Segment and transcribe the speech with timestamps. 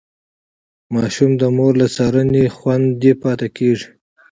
[0.93, 3.89] ماشوم د مور له څارنې خوندي پاتې کېږي.